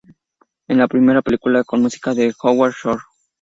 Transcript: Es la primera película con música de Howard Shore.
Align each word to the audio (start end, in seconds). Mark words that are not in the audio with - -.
Es 0.67 0.75
la 0.75 0.87
primera 0.87 1.21
película 1.21 1.63
con 1.63 1.83
música 1.83 2.15
de 2.15 2.33
Howard 2.41 2.73
Shore. 2.73 3.01